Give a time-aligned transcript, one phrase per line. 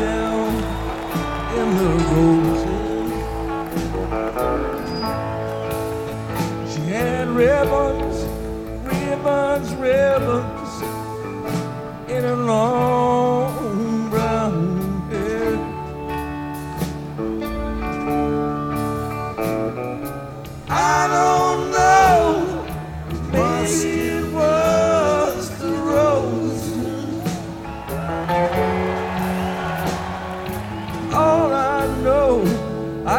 [0.00, 0.50] down
[1.58, 3.10] in the roses.
[6.72, 8.16] She had ribbons,
[8.84, 10.82] ribbons, ribbons
[12.10, 13.03] in her long.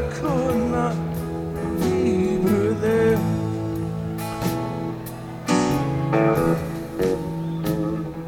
[0.00, 0.96] I could not
[1.80, 3.16] leave her there.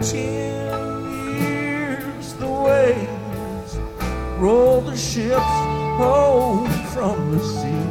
[0.00, 3.76] Ten years the waves
[4.38, 5.58] roll the ships
[6.00, 7.87] home from the sea.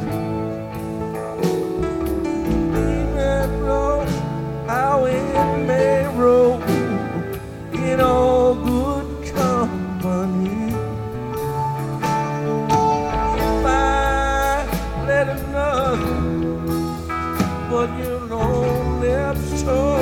[19.70, 20.00] Oh,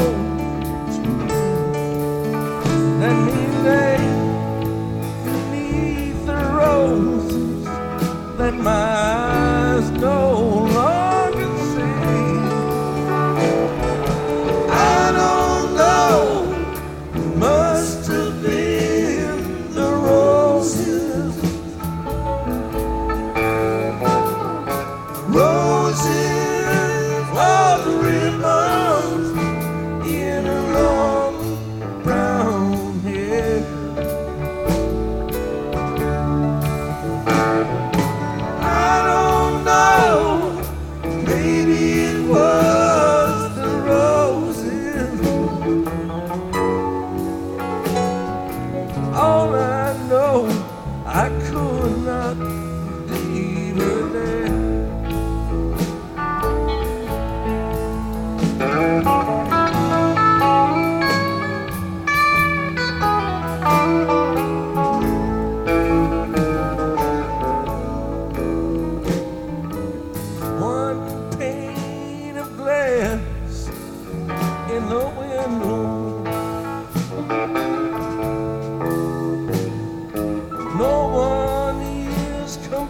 [3.00, 3.98] let me lay
[5.24, 7.66] beneath the roses.
[8.38, 8.95] Let my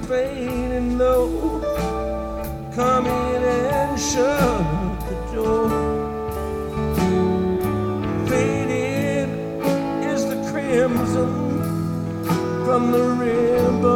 [0.04, 1.60] fading low.
[2.74, 5.68] Come in and shut the door.
[8.28, 9.28] Faded
[10.04, 11.32] is the crimson
[12.64, 13.95] from the river.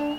[0.00, 0.09] you.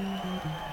[0.00, 0.69] Mm-hmm.